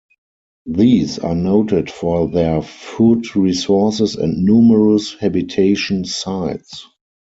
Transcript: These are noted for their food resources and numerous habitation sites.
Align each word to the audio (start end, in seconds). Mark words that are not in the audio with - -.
These 0.65 1.19
are 1.19 1.35
noted 1.35 1.91
for 1.91 2.27
their 2.27 2.63
food 2.63 3.35
resources 3.35 4.15
and 4.15 4.43
numerous 4.43 5.13
habitation 5.13 6.05
sites. 6.05 6.87